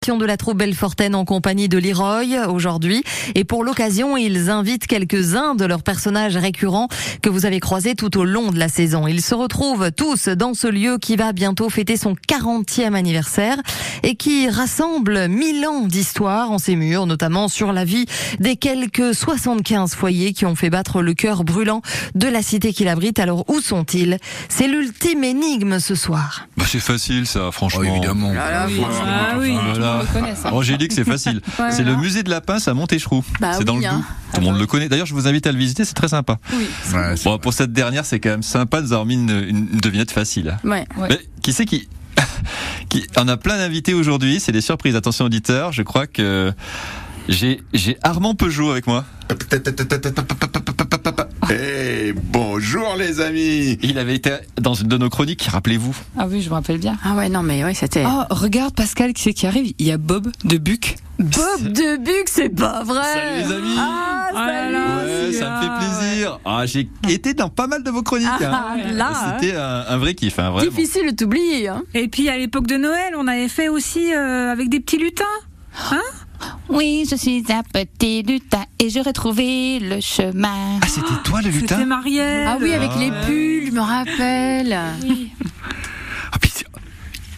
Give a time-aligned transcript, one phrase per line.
[0.00, 3.04] de la troupe Belfortaine en compagnie de Leroy aujourd'hui.
[3.34, 6.88] Et pour l'occasion, ils invitent quelques-uns de leurs personnages récurrents
[7.20, 9.06] que vous avez croisés tout au long de la saison.
[9.06, 13.58] Ils se retrouvent tous dans ce lieu qui va bientôt fêter son 40e anniversaire
[14.02, 18.06] et qui rassemble mille ans d'histoire en ses murs, notamment sur la vie
[18.38, 21.82] des quelques 75 foyers qui ont fait battre le cœur brûlant
[22.14, 23.18] de la cité qu'il abrite.
[23.18, 24.16] Alors où sont-ils?
[24.48, 26.48] C'est l'ultime énigme ce soir.
[26.56, 27.82] Bah c'est facile ça, franchement.
[27.84, 28.32] Oh, évidemment.
[28.34, 28.66] Ah
[29.38, 30.52] oui, le monde le connaît, ça.
[30.52, 31.40] Angélique, c'est facile.
[31.70, 31.96] C'est le voilà.
[31.96, 33.24] musée de la pince à Montéchroux.
[33.40, 33.92] Bah c'est dans le hein.
[33.96, 34.04] Doubs.
[34.34, 34.88] Tout le monde le connaît.
[34.88, 36.38] D'ailleurs, je vous invite à le visiter, c'est très sympa.
[36.52, 36.66] Oui.
[36.92, 39.66] Ouais, c'est Bon, pour cette dernière, c'est quand même sympa de nous avoir mis une,
[39.80, 40.58] devinette facile.
[40.64, 40.86] Ouais.
[41.08, 41.88] Mais qui c'est qui,
[42.88, 44.96] qui On a plein d'invités aujourd'hui, c'est des surprises.
[44.96, 46.52] Attention auditeurs, je crois que
[47.28, 49.04] j'ai j'ai Armand Peugeot avec moi.
[51.52, 55.96] Eh, bonjour les amis Il avait été dans une de nos chroniques, rappelez-vous.
[56.16, 56.96] Ah oui, je me rappelle bien.
[57.04, 58.04] Ah ouais, non, mais ouais, c'était.
[58.06, 59.72] Oh, regarde Pascal qui c'est qui arrive.
[59.78, 60.96] Il y a Bob de Buc.
[61.18, 64.76] Bob de Buc, c'est pas vrai Salut les amis Ah, Ah salut.
[64.76, 66.38] Ouais, ça me fait plaisir.
[66.44, 68.28] Ah, j'ai été dans pas mal de vos chroniques.
[68.28, 68.52] hein.
[68.52, 70.54] Ah, là, C'était un, un vrai kiff, hein.
[70.60, 71.82] Difficile de t'oublier, hein.
[71.94, 75.24] Et puis à l'époque de Noël, on avait fait aussi euh, avec des petits lutins.
[76.68, 80.78] Oui, je suis un petit lutin et j'aurais trouvé le chemin.
[80.82, 82.46] Ah, c'était toi le C'était lutin Marielle.
[82.48, 83.26] Ah oui, avec Ah les ouais.
[83.26, 84.72] pulls, je me rappelle.
[86.32, 86.52] Ah, puis,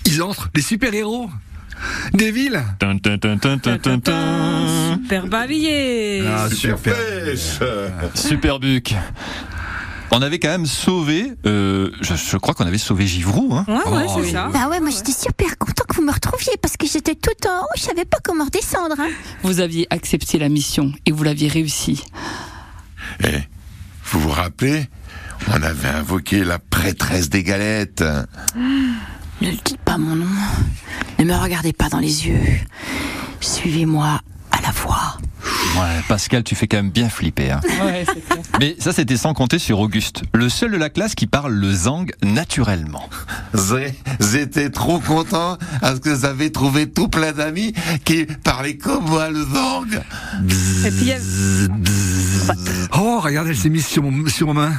[0.07, 1.31] Ils entrent, les super-héros
[2.13, 2.63] Des villes.
[5.03, 6.23] Super bavillier.
[6.29, 6.95] Ah, super
[8.15, 8.95] Super Buc.
[10.15, 13.55] On avait quand même sauvé, euh, je, je crois qu'on avait sauvé Givrou.
[13.55, 13.65] Hein.
[13.67, 14.33] Ouais, ouais, Oh, c'est oui.
[14.33, 14.49] ça.
[14.53, 17.63] Bah ouais, moi j'étais super content que vous me retrouviez parce que j'étais tout en
[17.63, 18.95] haut, je savais pas comment redescendre.
[18.99, 19.09] Hein.
[19.43, 22.05] Vous aviez accepté la mission et vous l'aviez réussi.
[23.25, 23.39] Eh,
[24.05, 24.87] vous vous rappelez?
[25.49, 28.05] On avait invoqué la prêtresse des galettes.
[28.55, 30.27] Ne le dites pas mon nom.
[31.19, 32.39] Ne me regardez pas dans les yeux.
[33.41, 34.21] Suivez-moi.
[35.75, 37.51] Ouais, Pascal, tu fais quand même bien flipper.
[37.53, 37.61] Hein.
[37.85, 38.39] Ouais, c'est clair.
[38.61, 41.73] Mais ça, c'était sans compter sur Auguste, le seul de la classe qui parle le
[41.73, 43.09] zang naturellement.
[44.21, 47.73] J'étais trop content parce que j'avais trouvé tout plein d'amis
[48.05, 49.87] qui parlaient comme moi le zang.
[50.85, 51.19] Et puis il y a-
[52.99, 54.75] Oh, regardez, elle s'est mise sur, mon- sur ma main.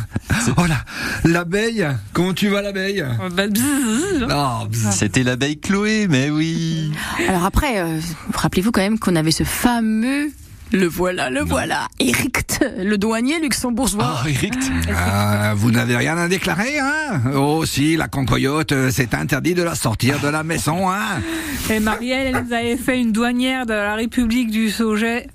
[0.57, 0.83] Oh là,
[1.23, 3.03] l'abeille Comment tu vas l'abeille?
[3.35, 4.27] Bah, bzzz.
[4.29, 4.61] Ah.
[4.91, 6.91] C'était l'abeille Chloé, mais oui.
[7.27, 7.99] Alors après, euh,
[8.33, 10.31] rappelez-vous quand même qu'on avait ce fameux.
[10.73, 11.87] Le voilà, le voilà.
[11.99, 14.21] Eric, le douanier luxembourgeois.
[14.23, 14.55] Oh, Eric.
[14.95, 17.21] Ah, vous n'avez rien à déclarer, hein?
[17.35, 21.21] Oh si, la concoyote, euh, c'est interdit de la sortir de la maison, hein?
[21.69, 25.27] Et Marielle, elle nous avait fait une douanière de la République du Sauget.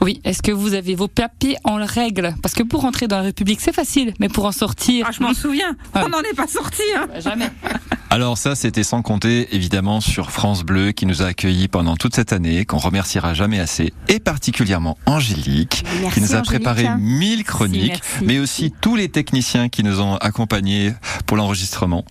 [0.00, 2.36] Oui, est-ce que vous avez vos papiers en règle?
[2.40, 5.06] Parce que pour rentrer dans la République, c'est facile, mais pour en sortir.
[5.08, 5.76] Ah, je m'en souviens.
[5.96, 6.02] Ouais.
[6.04, 6.82] On n'en est pas sorti.
[6.96, 7.06] Hein.
[7.08, 7.50] Bah, Jamais.
[8.08, 12.14] Alors ça, c'était sans compter évidemment sur France Bleu qui nous a accueillis pendant toute
[12.14, 16.46] cette année, qu'on remerciera jamais assez, et particulièrement Angélique, Merci, qui nous a Angélique.
[16.64, 18.24] préparé mille chroniques, merci.
[18.24, 20.94] mais aussi tous les techniciens qui nous ont accompagnés
[21.26, 22.04] pour l'enregistrement.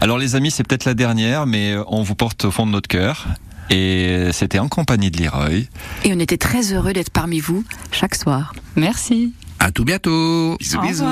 [0.00, 2.88] Alors les amis, c'est peut-être la dernière, mais on vous porte au fond de notre
[2.88, 3.26] cœur.
[3.70, 5.64] Et c'était en compagnie de Leroy.
[6.04, 8.54] Et on était très heureux d'être parmi vous chaque soir.
[8.76, 9.34] Merci.
[9.58, 11.04] À tout bientôt Bisous, Au bisous.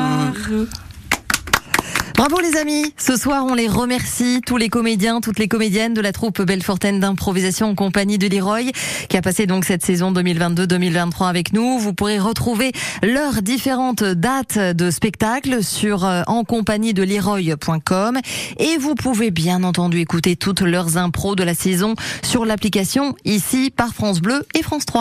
[2.16, 6.00] Bravo les amis Ce soir, on les remercie, tous les comédiens, toutes les comédiennes de
[6.00, 8.72] la troupe Bellefortaine d'improvisation en compagnie de Leroy,
[9.10, 11.78] qui a passé donc cette saison 2022-2023 avec nous.
[11.78, 12.72] Vous pourrez retrouver
[13.02, 16.42] leurs différentes dates de spectacle sur euh, en
[18.58, 23.70] et vous pouvez bien entendu écouter toutes leurs impros de la saison sur l'application ici
[23.70, 24.94] par France Bleu et France 3.